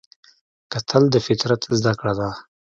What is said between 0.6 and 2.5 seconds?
کتل د فطرت زده کړه ده